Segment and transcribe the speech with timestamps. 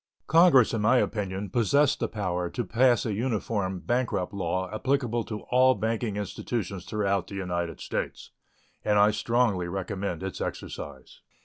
[0.25, 5.41] Congress, in my opinion, possess the power to pass a uniform bankrupt law applicable to
[5.51, 8.31] all banking institutions throughout the United States,
[8.83, 11.21] and I strongly recommend its exercise.